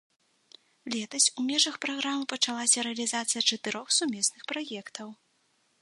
Летась 0.93 1.27
у 1.41 1.45
межах 1.49 1.75
праграмы 1.85 2.23
пачалася 2.33 2.87
рэалізацыя 2.89 3.41
чатырох 3.53 3.87
сумесных 3.99 4.41
праектаў. 4.55 5.09